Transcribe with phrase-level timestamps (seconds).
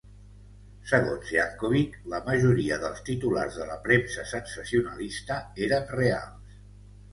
[0.91, 6.61] Segons Yankovic, la majoria dels titulars de la premsa sensacionalista eren reals.